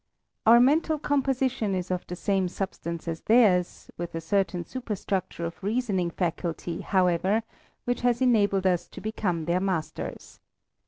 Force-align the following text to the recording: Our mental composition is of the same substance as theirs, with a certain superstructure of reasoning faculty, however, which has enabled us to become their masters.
Our 0.47 0.59
mental 0.59 0.97
composition 0.97 1.75
is 1.75 1.91
of 1.91 2.07
the 2.07 2.15
same 2.15 2.47
substance 2.47 3.07
as 3.07 3.21
theirs, 3.21 3.91
with 3.99 4.15
a 4.15 4.19
certain 4.21 4.65
superstructure 4.65 5.45
of 5.45 5.61
reasoning 5.61 6.09
faculty, 6.09 6.81
however, 6.81 7.43
which 7.85 8.01
has 8.01 8.19
enabled 8.19 8.65
us 8.65 8.87
to 8.87 8.99
become 8.99 9.45
their 9.45 9.59
masters. 9.59 10.39